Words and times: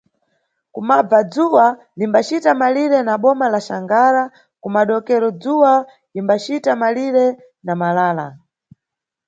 Kumabva 0.73 1.19
dzuwa 1.31 1.65
limbacita 1.99 2.51
malire 2.61 2.99
na 3.07 3.15
boma 3.23 3.45
la 3.53 3.59
Xangara 3.67 4.23
kumadokero 4.61 5.27
dzuwa 5.41 5.73
imbacita 6.19 6.71
malire 6.81 7.25
na 7.65 7.73
Malala. 7.81 8.27